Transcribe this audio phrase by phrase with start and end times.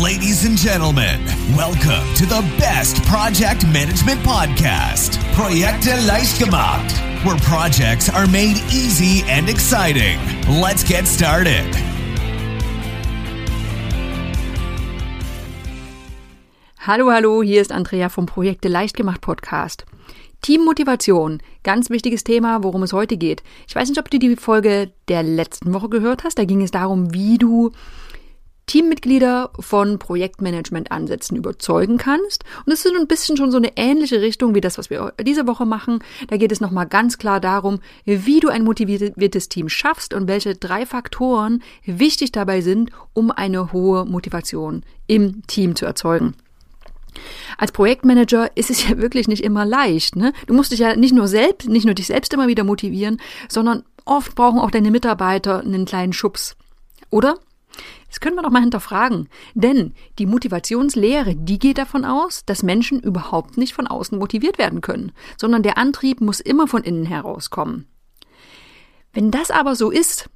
[0.00, 1.20] Ladies and gentlemen,
[1.54, 6.94] welcome to the best project management podcast, Projekte leicht gemacht,
[7.26, 10.18] where projects are made easy and exciting.
[10.48, 11.66] Let's get started.
[16.78, 19.84] Hallo, hallo, hier ist Andrea vom Projekte leicht gemacht Podcast.
[20.40, 23.42] Teammotivation, ganz wichtiges Thema, worum es heute geht.
[23.68, 26.38] Ich weiß nicht, ob du die Folge der letzten Woche gehört hast.
[26.38, 27.72] Da ging es darum, wie du
[28.72, 32.44] Teammitglieder von Projektmanagement-Ansätzen überzeugen kannst.
[32.64, 35.46] Und es ist ein bisschen schon so eine ähnliche Richtung wie das, was wir diese
[35.46, 35.98] Woche machen.
[36.28, 40.54] Da geht es nochmal ganz klar darum, wie du ein motiviertes Team schaffst und welche
[40.54, 46.32] drei Faktoren wichtig dabei sind, um eine hohe Motivation im Team zu erzeugen.
[47.58, 50.16] Als Projektmanager ist es ja wirklich nicht immer leicht.
[50.16, 50.32] Ne?
[50.46, 53.82] Du musst dich ja nicht nur selbst, nicht nur dich selbst immer wieder motivieren, sondern
[54.06, 56.56] oft brauchen auch deine Mitarbeiter einen kleinen Schubs.
[57.10, 57.38] Oder?
[58.08, 59.28] Das können wir doch mal hinterfragen.
[59.54, 64.80] Denn die Motivationslehre, die geht davon aus, dass Menschen überhaupt nicht von außen motiviert werden
[64.80, 67.86] können, sondern der Antrieb muss immer von innen herauskommen.
[69.12, 70.28] Wenn das aber so ist,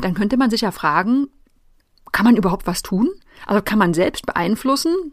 [0.00, 1.28] dann könnte man sich ja fragen,
[2.12, 3.10] kann man überhaupt was tun?
[3.46, 5.12] Also kann man selbst beeinflussen,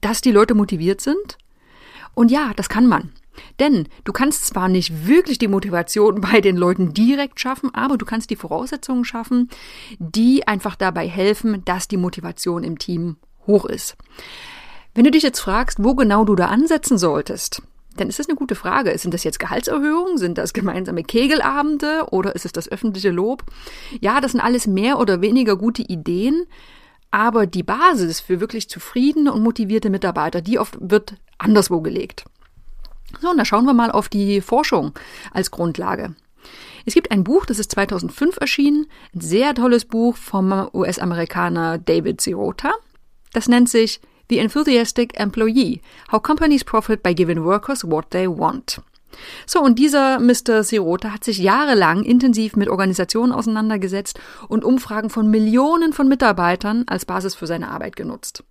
[0.00, 1.38] dass die Leute motiviert sind?
[2.14, 3.12] Und ja, das kann man.
[3.60, 8.04] Denn du kannst zwar nicht wirklich die Motivation bei den Leuten direkt schaffen, aber du
[8.04, 9.48] kannst die Voraussetzungen schaffen,
[9.98, 13.16] die einfach dabei helfen, dass die Motivation im Team
[13.46, 13.96] hoch ist.
[14.94, 17.62] Wenn du dich jetzt fragst, wo genau du da ansetzen solltest,
[17.96, 18.96] dann ist das eine gute Frage.
[18.98, 20.16] Sind das jetzt Gehaltserhöhungen?
[20.16, 22.06] Sind das gemeinsame Kegelabende?
[22.10, 23.44] Oder ist es das öffentliche Lob?
[24.00, 26.46] Ja, das sind alles mehr oder weniger gute Ideen.
[27.10, 32.24] Aber die Basis für wirklich zufriedene und motivierte Mitarbeiter, die oft wird anderswo gelegt.
[33.20, 34.92] So, und da schauen wir mal auf die Forschung
[35.32, 36.14] als Grundlage.
[36.84, 42.20] Es gibt ein Buch, das ist 2005 erschienen, ein sehr tolles Buch vom US-Amerikaner David
[42.20, 42.72] Sirota.
[43.32, 48.80] Das nennt sich The Enthusiastic Employee, How Companies Profit by Giving Workers What They Want.
[49.46, 50.62] So, und dieser Mr.
[50.64, 57.04] Sirota hat sich jahrelang intensiv mit Organisationen auseinandergesetzt und Umfragen von Millionen von Mitarbeitern als
[57.04, 58.42] Basis für seine Arbeit genutzt.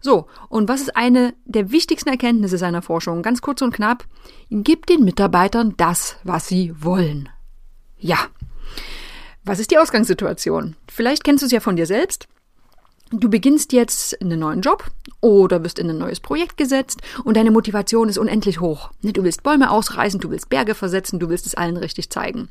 [0.00, 3.22] So, und was ist eine der wichtigsten Erkenntnisse seiner Forschung?
[3.22, 4.04] Ganz kurz und knapp,
[4.50, 7.28] gibt den Mitarbeitern das, was sie wollen.
[7.98, 8.18] Ja.
[9.44, 10.76] Was ist die Ausgangssituation?
[10.88, 12.28] Vielleicht kennst du es ja von dir selbst.
[13.12, 17.52] Du beginnst jetzt einen neuen Job oder wirst in ein neues Projekt gesetzt und deine
[17.52, 18.90] Motivation ist unendlich hoch.
[19.00, 22.48] Ne, du willst Bäume ausreißen, du willst Berge versetzen, du willst es allen richtig zeigen.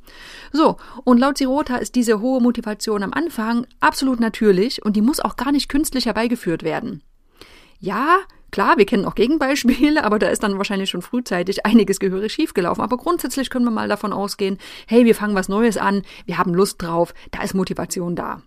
[0.54, 5.20] So, und laut Sirota ist diese hohe Motivation am Anfang absolut natürlich und die muss
[5.20, 7.04] auch gar nicht künstlich herbeigeführt werden.
[7.80, 8.20] Ja,
[8.52, 12.84] klar, wir kennen auch Gegenbeispiele, aber da ist dann wahrscheinlich schon frühzeitig einiges gehörig schiefgelaufen.
[12.84, 16.54] Aber grundsätzlich können wir mal davon ausgehen, hey, wir fangen was Neues an, wir haben
[16.54, 18.42] Lust drauf, da ist Motivation da.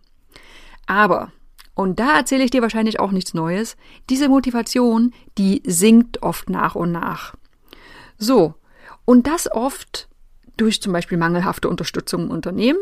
[0.87, 1.33] Aber
[1.79, 3.77] und da erzähle ich dir wahrscheinlich auch nichts Neues.
[4.11, 7.37] Diese Motivation, die sinkt oft nach und nach.
[8.19, 8.55] So.
[9.05, 10.09] Und das oft
[10.57, 12.81] durch zum Beispiel mangelhafte Unterstützung im Unternehmen.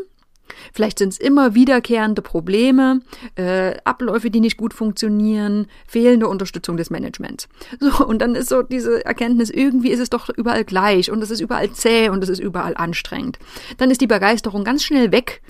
[0.73, 3.01] Vielleicht sind es immer wiederkehrende Probleme,
[3.37, 7.49] äh, Abläufe, die nicht gut funktionieren, fehlende Unterstützung des Managements.
[7.87, 11.31] So, und dann ist so diese Erkenntnis, irgendwie ist es doch überall gleich und es
[11.31, 13.39] ist überall zäh und es ist überall anstrengend.
[13.77, 15.43] Dann ist die Begeisterung ganz schnell weg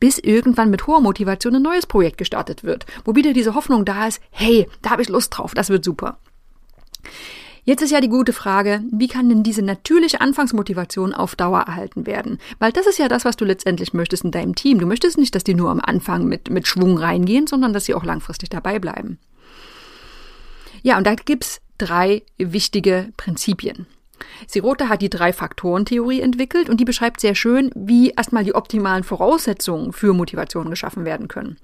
[0.00, 4.06] bis irgendwann mit hoher Motivation ein neues Projekt gestartet wird, wo wieder diese Hoffnung da
[4.06, 6.18] ist, hey, da habe ich Lust drauf, das wird super.
[7.66, 12.06] Jetzt ist ja die gute Frage, wie kann denn diese natürliche Anfangsmotivation auf Dauer erhalten
[12.06, 12.38] werden?
[12.60, 14.78] Weil das ist ja das, was du letztendlich möchtest in deinem Team.
[14.78, 17.94] Du möchtest nicht, dass die nur am Anfang mit, mit Schwung reingehen, sondern dass sie
[17.94, 19.18] auch langfristig dabei bleiben.
[20.84, 23.86] Ja, und da gibt's drei wichtige Prinzipien.
[24.46, 29.92] Sirota hat die Drei-Faktoren-Theorie entwickelt und die beschreibt sehr schön, wie erstmal die optimalen Voraussetzungen
[29.92, 31.56] für Motivation geschaffen werden können.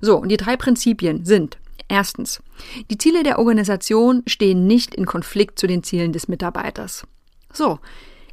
[0.00, 1.58] So, und die drei Prinzipien sind
[1.88, 2.42] erstens,
[2.90, 7.06] die Ziele der Organisation stehen nicht in Konflikt zu den Zielen des Mitarbeiters.
[7.52, 7.78] So,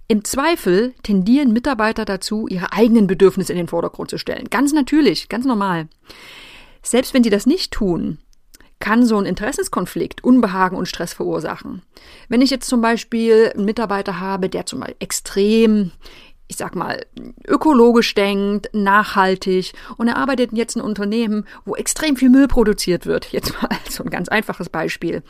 [0.07, 4.49] im Zweifel tendieren Mitarbeiter dazu, ihre eigenen Bedürfnisse in den Vordergrund zu stellen.
[4.51, 5.87] Ganz natürlich, ganz normal.
[6.83, 8.19] Selbst wenn sie das nicht tun,
[8.79, 11.81] kann so ein Interessenskonflikt Unbehagen und Stress verursachen.
[12.29, 15.91] Wenn ich jetzt zum Beispiel einen Mitarbeiter habe, der zum Beispiel extrem
[16.47, 17.05] ich sag mal,
[17.47, 23.31] ökologisch denkt, nachhaltig und er arbeitet jetzt in Unternehmen, wo extrem viel Müll produziert wird.
[23.31, 25.23] Jetzt mal so ein ganz einfaches Beispiel.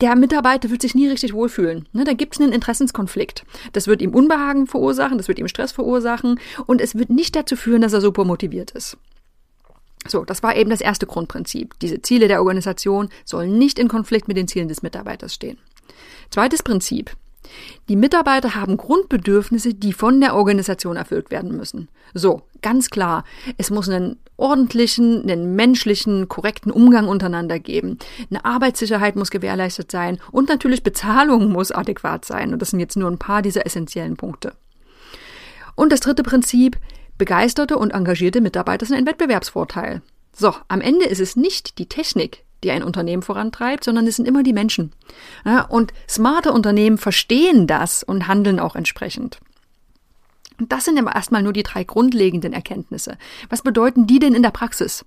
[0.00, 1.86] Der Mitarbeiter wird sich nie richtig wohlfühlen.
[1.92, 3.44] Ne, da gibt es einen Interessenskonflikt.
[3.74, 7.54] Das wird ihm Unbehagen verursachen, das wird ihm Stress verursachen und es wird nicht dazu
[7.54, 8.96] führen, dass er super motiviert ist.
[10.08, 11.78] So, das war eben das erste Grundprinzip.
[11.80, 15.58] Diese Ziele der Organisation sollen nicht in Konflikt mit den Zielen des Mitarbeiters stehen.
[16.30, 17.14] Zweites Prinzip.
[17.88, 21.88] Die Mitarbeiter haben Grundbedürfnisse, die von der Organisation erfüllt werden müssen.
[22.14, 23.24] So, ganz klar.
[23.56, 27.98] Es muss ein ordentlichen, einen menschlichen, korrekten Umgang untereinander geben.
[28.30, 32.52] Eine Arbeitssicherheit muss gewährleistet sein und natürlich Bezahlung muss adäquat sein.
[32.52, 34.52] Und das sind jetzt nur ein paar dieser essentiellen Punkte.
[35.74, 36.78] Und das dritte Prinzip,
[37.18, 40.02] begeisterte und engagierte Mitarbeiter sind ein Wettbewerbsvorteil.
[40.34, 44.28] So, am Ende ist es nicht die Technik, die ein Unternehmen vorantreibt, sondern es sind
[44.28, 44.92] immer die Menschen.
[45.44, 49.40] Ja, und smarte Unternehmen verstehen das und handeln auch entsprechend.
[50.58, 53.16] Und das sind aber erstmal nur die drei grundlegenden Erkenntnisse.
[53.48, 55.04] Was bedeuten die denn in der Praxis?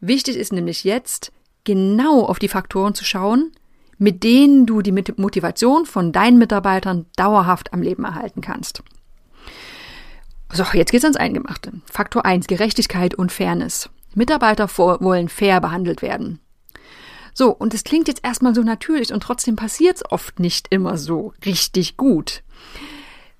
[0.00, 1.32] Wichtig ist nämlich jetzt,
[1.62, 3.52] genau auf die Faktoren zu schauen,
[3.98, 8.82] mit denen du die Motivation von deinen Mitarbeitern dauerhaft am Leben erhalten kannst.
[10.52, 11.72] So, jetzt geht's ans Eingemachte.
[11.90, 13.88] Faktor 1, Gerechtigkeit und Fairness.
[14.14, 16.40] Mitarbeiter wollen fair behandelt werden.
[17.34, 20.96] So, und es klingt jetzt erstmal so natürlich und trotzdem passiert es oft nicht immer
[20.96, 22.42] so richtig gut.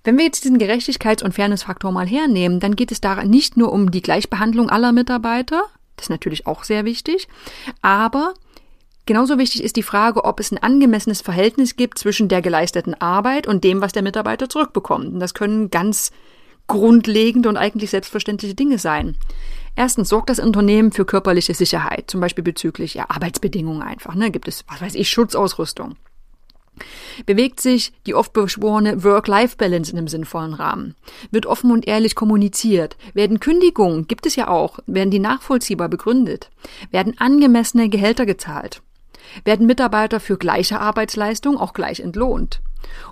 [0.03, 3.73] Wenn wir jetzt diesen Gerechtigkeits- und Fairnessfaktor mal hernehmen, dann geht es da nicht nur
[3.73, 5.63] um die Gleichbehandlung aller Mitarbeiter,
[5.97, 7.29] das ist natürlich auch sehr wichtig,
[7.81, 8.35] aber
[9.07, 13.47] genauso wichtig ist die Frage, ob es ein angemessenes Verhältnis gibt zwischen der geleisteten Arbeit
[13.47, 15.15] und dem, was der Mitarbeiter zurückbekommt.
[15.15, 16.11] Und das können ganz
[16.67, 19.17] grundlegende und eigentlich selbstverständliche Dinge sein.
[19.77, 24.15] Erstens sorgt das Unternehmen für körperliche Sicherheit, zum Beispiel bezüglich ja, Arbeitsbedingungen einfach.
[24.15, 24.31] Ne?
[24.31, 25.97] Gibt es, was weiß ich, Schutzausrüstung.
[27.27, 30.97] Bewegt sich die oft beschworene Work-Life-Balance in einem sinnvollen Rahmen?
[31.31, 32.97] Wird offen und ehrlich kommuniziert?
[33.15, 36.51] Werden Kündigungen, gibt es ja auch, werden die nachvollziehbar begründet?
[36.91, 38.83] Werden angemessene Gehälter gezahlt?
[39.45, 42.61] Werden Mitarbeiter für gleiche Arbeitsleistung auch gleich entlohnt?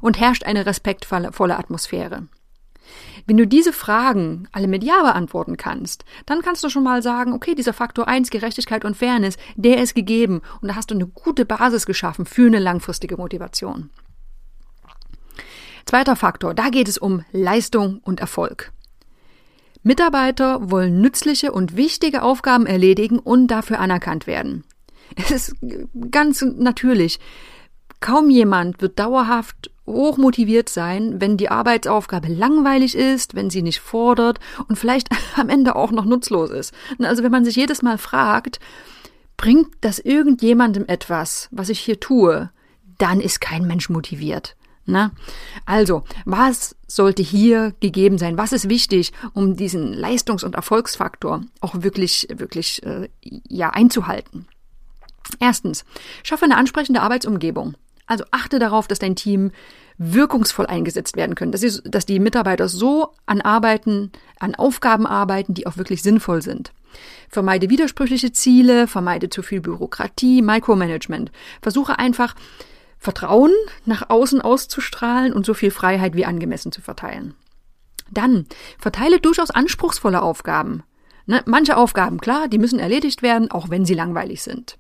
[0.01, 2.27] Und herrscht eine respektvolle Atmosphäre?
[3.27, 7.33] Wenn du diese Fragen alle mit Ja beantworten kannst, dann kannst du schon mal sagen,
[7.33, 11.07] okay, dieser Faktor 1, Gerechtigkeit und Fairness, der ist gegeben und da hast du eine
[11.07, 13.91] gute Basis geschaffen für eine langfristige Motivation.
[15.87, 18.73] Zweiter Faktor, da geht es um Leistung und Erfolg.
[19.83, 24.65] Mitarbeiter wollen nützliche und wichtige Aufgaben erledigen und dafür anerkannt werden.
[25.17, 25.57] Es ist
[26.11, 27.19] ganz natürlich.
[28.01, 33.81] Kaum jemand wird dauerhaft hoch motiviert sein, wenn die Arbeitsaufgabe langweilig ist, wenn sie nicht
[33.81, 34.39] fordert
[34.69, 36.75] und vielleicht am Ende auch noch nutzlos ist.
[37.01, 38.61] Also wenn man sich jedes Mal fragt,
[39.37, 42.51] bringt das irgendjemandem etwas, was ich hier tue,
[42.99, 44.57] dann ist kein Mensch motiviert.
[44.85, 45.13] Na?
[45.65, 48.37] Also, was sollte hier gegeben sein?
[48.37, 54.47] Was ist wichtig, um diesen Leistungs- und Erfolgsfaktor auch wirklich, wirklich äh, ja einzuhalten?
[55.39, 55.85] Erstens,
[56.23, 57.75] schaffe eine ansprechende Arbeitsumgebung.
[58.13, 59.53] Also achte darauf, dass dein Team
[59.97, 65.55] wirkungsvoll eingesetzt werden können, dass, sie, dass die Mitarbeiter so an Arbeiten, an Aufgaben arbeiten,
[65.55, 66.75] die auch wirklich sinnvoll sind.
[67.31, 71.33] Vermeide widersprüchliche Ziele, vermeide zu viel Bürokratie, Micromanagement.
[71.63, 72.35] Versuche einfach
[72.99, 73.53] Vertrauen
[73.87, 77.33] nach außen auszustrahlen und so viel Freiheit wie angemessen zu verteilen.
[78.11, 78.45] Dann
[78.79, 80.83] verteile durchaus anspruchsvolle Aufgaben.
[81.25, 84.77] Ne, manche Aufgaben, klar, die müssen erledigt werden, auch wenn sie langweilig sind.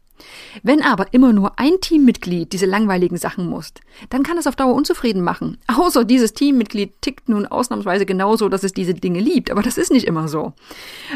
[0.62, 3.72] Wenn aber immer nur ein Teammitglied diese langweiligen Sachen muss,
[4.10, 5.58] dann kann es auf Dauer unzufrieden machen.
[5.66, 9.90] Außer dieses Teammitglied tickt nun ausnahmsweise genauso, dass es diese Dinge liebt, aber das ist
[9.90, 10.52] nicht immer so.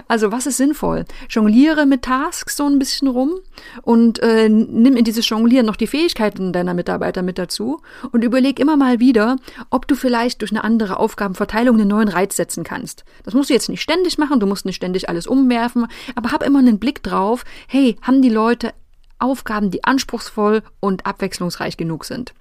[0.08, 1.04] Also was ist sinnvoll?
[1.28, 3.34] Jongliere mit Tasks so ein bisschen rum
[3.82, 7.80] und äh, nimm in dieses Jonglieren noch die Fähigkeiten deiner Mitarbeiter mit dazu
[8.12, 9.36] und überleg immer mal wieder,
[9.70, 13.04] ob du vielleicht durch eine andere Aufgabenverteilung einen neuen Reiz setzen kannst.
[13.24, 16.42] Das musst du jetzt nicht ständig machen, du musst nicht ständig alles umwerfen, aber hab
[16.42, 18.72] immer einen Blick drauf, hey, haben die Leute
[19.18, 22.34] Aufgaben, die anspruchsvoll und abwechslungsreich genug sind.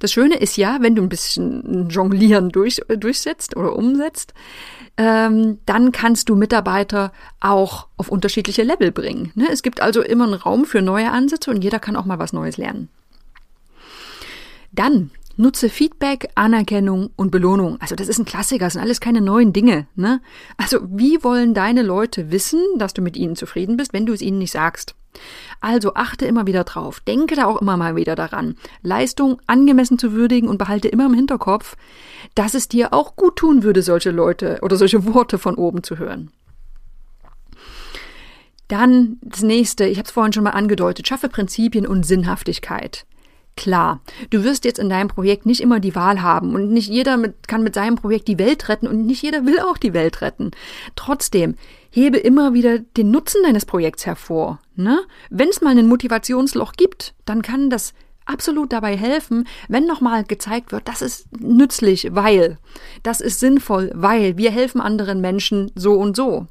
[0.00, 4.34] Das Schöne ist ja, wenn du ein bisschen Jonglieren durch, durchsetzt oder umsetzt,
[4.96, 9.32] ähm, dann kannst du Mitarbeiter auch auf unterschiedliche Level bringen.
[9.34, 9.48] Ne?
[9.50, 12.32] Es gibt also immer einen Raum für neue Ansätze und jeder kann auch mal was
[12.32, 12.88] Neues lernen.
[14.72, 17.80] Dann Nutze Feedback, Anerkennung und Belohnung.
[17.80, 19.86] Also das ist ein Klassiker, das sind alles keine neuen Dinge.
[19.94, 20.20] Ne?
[20.56, 24.22] Also wie wollen deine Leute wissen, dass du mit ihnen zufrieden bist, wenn du es
[24.22, 24.94] ihnen nicht sagst?
[25.60, 30.12] Also achte immer wieder drauf, denke da auch immer mal wieder daran, Leistung angemessen zu
[30.12, 31.76] würdigen und behalte immer im Hinterkopf,
[32.34, 35.98] dass es dir auch gut tun würde, solche Leute oder solche Worte von oben zu
[35.98, 36.30] hören.
[38.68, 43.04] Dann das nächste, ich habe es vorhin schon mal angedeutet, schaffe Prinzipien und Sinnhaftigkeit.
[43.56, 47.16] Klar, du wirst jetzt in deinem Projekt nicht immer die Wahl haben und nicht jeder
[47.16, 50.22] mit, kann mit seinem Projekt die Welt retten und nicht jeder will auch die Welt
[50.22, 50.52] retten.
[50.96, 51.56] Trotzdem,
[51.90, 54.58] hebe immer wieder den Nutzen deines Projekts hervor.
[54.74, 55.02] Ne?
[55.28, 57.92] Wenn es mal ein Motivationsloch gibt, dann kann das
[58.24, 62.58] absolut dabei helfen, wenn nochmal gezeigt wird, das ist nützlich, weil,
[63.02, 66.46] das ist sinnvoll, weil wir helfen anderen Menschen so und so.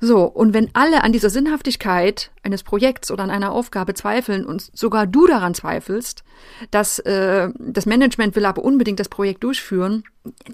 [0.00, 4.70] So, und wenn alle an dieser Sinnhaftigkeit eines Projekts oder an einer Aufgabe zweifeln und
[4.74, 6.24] sogar du daran zweifelst,
[6.70, 10.04] dass äh, das Management will aber unbedingt das Projekt durchführen,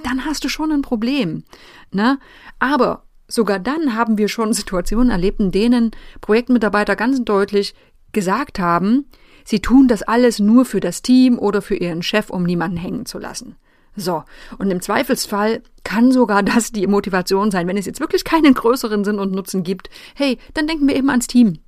[0.03, 1.45] dann hast du schon ein Problem.
[1.93, 2.19] Ne?
[2.59, 7.75] Aber sogar dann haben wir schon Situationen erlebt, in denen Projektmitarbeiter ganz deutlich
[8.13, 9.07] gesagt haben,
[9.45, 13.07] sie tun das alles nur für das Team oder für ihren Chef, um niemanden hängen
[13.07, 13.57] zu lassen.
[13.97, 14.25] So,
[14.59, 19.05] und im Zweifelsfall kann sogar das die Motivation sein, wenn es jetzt wirklich keinen größeren
[19.05, 19.89] Sinn und Nutzen gibt.
[20.15, 21.59] Hey, dann denken wir eben ans Team.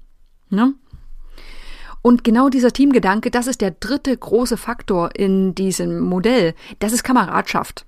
[0.50, 0.74] Ne?
[2.02, 6.54] Und genau dieser Teamgedanke, das ist der dritte große Faktor in diesem Modell.
[6.78, 7.86] Das ist Kameradschaft.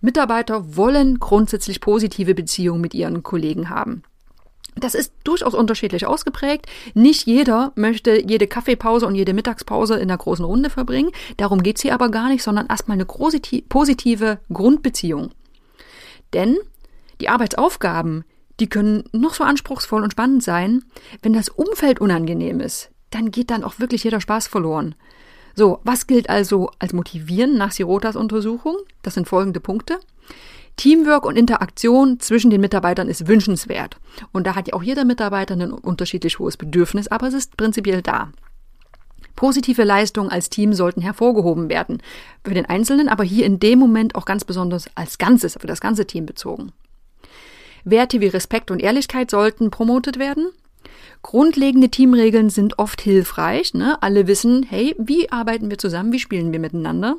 [0.00, 4.02] Mitarbeiter wollen grundsätzlich positive Beziehungen mit ihren Kollegen haben.
[4.74, 6.66] Das ist durchaus unterschiedlich ausgeprägt.
[6.94, 11.10] Nicht jeder möchte jede Kaffeepause und jede Mittagspause in einer großen Runde verbringen.
[11.36, 15.30] Darum geht's hier aber gar nicht, sondern erstmal eine positive Grundbeziehung.
[16.32, 16.56] Denn
[17.20, 18.24] die Arbeitsaufgaben,
[18.60, 20.84] die können noch so anspruchsvoll und spannend sein.
[21.20, 24.94] Wenn das Umfeld unangenehm ist, dann geht dann auch wirklich jeder Spaß verloren.
[25.54, 28.76] So, was gilt also als motivierend nach Sirotas Untersuchung?
[29.02, 30.00] Das sind folgende Punkte.
[30.76, 33.98] Teamwork und Interaktion zwischen den Mitarbeitern ist wünschenswert.
[34.32, 38.02] Und da hat ja auch jeder Mitarbeiter ein unterschiedlich hohes Bedürfnis, aber es ist prinzipiell
[38.02, 38.32] da.
[39.36, 42.02] Positive Leistungen als Team sollten hervorgehoben werden.
[42.44, 45.80] Für den Einzelnen, aber hier in dem Moment auch ganz besonders als Ganzes, für das
[45.80, 46.72] ganze Team bezogen.
[47.84, 50.50] Werte wie Respekt und Ehrlichkeit sollten promotet werden.
[51.22, 53.74] Grundlegende Teamregeln sind oft hilfreich.
[53.74, 54.00] Ne?
[54.02, 57.16] Alle wissen, hey, wie arbeiten wir zusammen, wie spielen wir miteinander.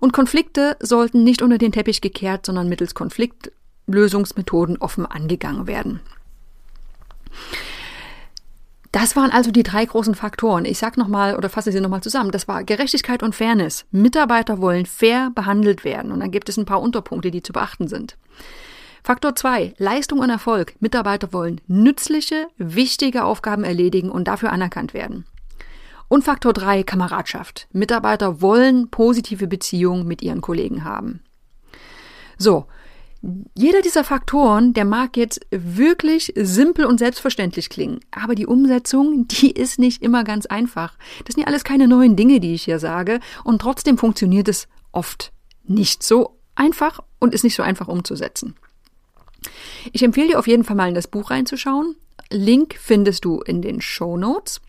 [0.00, 6.00] Und Konflikte sollten nicht unter den Teppich gekehrt, sondern mittels Konfliktlösungsmethoden offen angegangen werden.
[8.92, 10.64] Das waren also die drei großen Faktoren.
[10.64, 12.30] Ich sag nochmal oder fasse sie nochmal zusammen.
[12.30, 13.84] Das war Gerechtigkeit und Fairness.
[13.90, 16.10] Mitarbeiter wollen fair behandelt werden.
[16.10, 18.16] Und dann gibt es ein paar Unterpunkte, die zu beachten sind.
[19.04, 19.74] Faktor 2.
[19.78, 20.74] Leistung und Erfolg.
[20.80, 25.26] Mitarbeiter wollen nützliche, wichtige Aufgaben erledigen und dafür anerkannt werden.
[26.08, 26.82] Und Faktor 3.
[26.82, 27.68] Kameradschaft.
[27.72, 31.20] Mitarbeiter wollen positive Beziehungen mit ihren Kollegen haben.
[32.38, 32.66] So.
[33.56, 39.50] Jeder dieser Faktoren, der mag jetzt wirklich simpel und selbstverständlich klingen, aber die Umsetzung, die
[39.50, 40.96] ist nicht immer ganz einfach.
[41.24, 44.68] Das sind ja alles keine neuen Dinge, die ich hier sage, und trotzdem funktioniert es
[44.92, 45.32] oft
[45.64, 48.54] nicht so einfach und ist nicht so einfach umzusetzen.
[49.92, 51.96] Ich empfehle dir auf jeden Fall mal in das Buch reinzuschauen.
[52.30, 54.60] Link findest du in den Show Notes.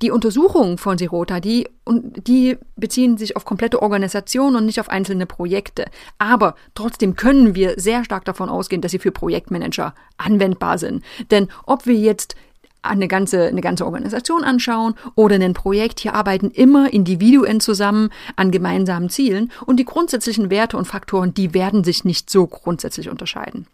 [0.00, 5.26] Die Untersuchungen von Sirota, die, die beziehen sich auf komplette Organisationen und nicht auf einzelne
[5.26, 5.86] Projekte.
[6.18, 11.02] Aber trotzdem können wir sehr stark davon ausgehen, dass sie für Projektmanager anwendbar sind.
[11.30, 12.36] Denn ob wir jetzt
[12.82, 16.00] eine ganze, eine ganze Organisation anschauen oder ein Projekt.
[16.00, 21.52] Hier arbeiten immer Individuen zusammen an gemeinsamen Zielen und die grundsätzlichen Werte und Faktoren, die
[21.54, 23.66] werden sich nicht so grundsätzlich unterscheiden.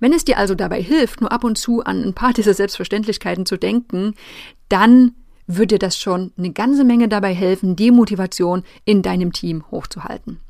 [0.00, 3.46] Wenn es dir also dabei hilft, nur ab und zu an ein paar dieser Selbstverständlichkeiten
[3.46, 4.14] zu denken,
[4.68, 5.12] dann
[5.46, 10.40] wird dir das schon eine ganze Menge dabei helfen, die Motivation in deinem Team hochzuhalten.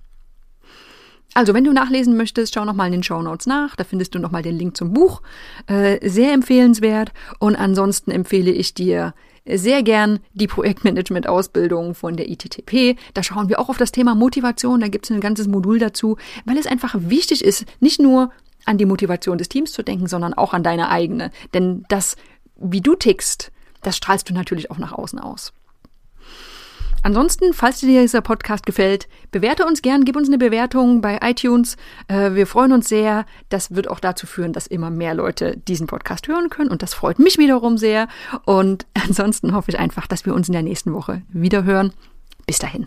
[1.37, 3.75] Also, wenn du nachlesen möchtest, schau nochmal in den Show Notes nach.
[3.75, 5.21] Da findest du nochmal den Link zum Buch.
[5.67, 7.13] Äh, sehr empfehlenswert.
[7.41, 9.15] Und ansonsten empfehle ich dir
[9.45, 12.97] sehr gern die Projektmanagement-Ausbildung von der ITTP.
[13.15, 14.81] Da schauen wir auch auf das Thema Motivation.
[14.81, 18.31] Da gibt es ein ganzes Modul dazu, weil es einfach wichtig ist, nicht nur
[18.65, 21.31] an die Motivation des Teams zu denken, sondern auch an deine eigene.
[21.53, 22.17] Denn das,
[22.57, 23.53] wie du tickst,
[23.83, 25.53] das strahlst du natürlich auch nach außen aus.
[27.05, 31.77] Ansonsten, falls dir dieser Podcast gefällt, bewerte uns gern, gib uns eine Bewertung bei iTunes.
[32.09, 33.27] Äh, wir freuen uns sehr.
[33.51, 36.95] Das wird auch dazu führen, dass immer mehr Leute diesen Podcast hören können und das
[36.95, 38.09] freut mich wiederum sehr.
[38.47, 41.93] Und ansonsten hoffe ich einfach, dass wir uns in der nächsten Woche wieder hören.
[42.47, 42.87] Bis dahin.